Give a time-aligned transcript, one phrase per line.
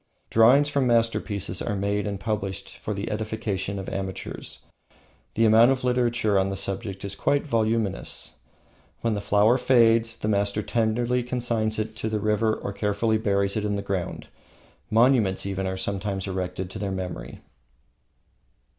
[0.31, 4.65] Drawings from masterpieces are made and published for the edification of amateurs.
[5.35, 8.37] The amount of literature on the subject is quite voluminous.
[9.01, 13.55] When the flower fades, the master tenderly consigns it to the river or carefully buries
[13.55, 14.27] it in the ground.
[14.89, 17.41] Monuments are sometimes erected to their memory.